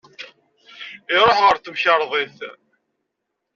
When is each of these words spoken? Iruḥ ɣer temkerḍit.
Iruḥ 1.13 1.37
ɣer 1.45 1.55
temkerḍit. 1.57 2.37